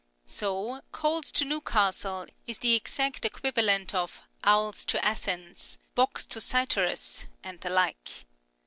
[0.25, 7.27] So," Coals to Newcastle" is the exact equivalent of" Owls to Athens,"" Box to Cytprus,"
[7.43, 8.09] and the like.